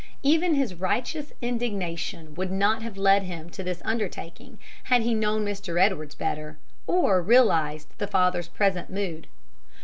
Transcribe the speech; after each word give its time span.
Even 0.23 0.55
his 0.55 0.73
righteous 0.73 1.31
indignation 1.43 2.33
would 2.33 2.51
not 2.51 2.81
have 2.81 2.97
led 2.97 3.21
him 3.21 3.51
to 3.51 3.61
this 3.61 3.83
undertaking 3.85 4.57
had 4.85 5.03
he 5.03 5.13
known 5.13 5.45
Mr. 5.45 5.79
Edwards 5.79 6.15
better, 6.15 6.57
or 6.87 7.21
realized 7.21 7.87
the 7.99 8.07
father's 8.07 8.47
present 8.47 8.89
mood. 8.89 9.27